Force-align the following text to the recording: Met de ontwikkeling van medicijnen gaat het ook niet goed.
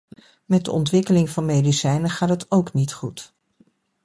Met 0.45 0.65
de 0.65 0.71
ontwikkeling 0.71 1.29
van 1.29 1.45
medicijnen 1.45 2.09
gaat 2.09 2.29
het 2.29 2.51
ook 2.51 2.73
niet 2.73 2.93
goed. 2.93 3.33